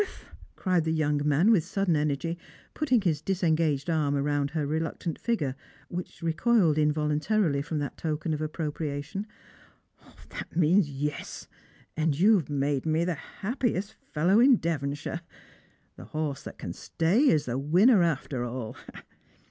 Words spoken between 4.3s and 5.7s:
her reluctant figure,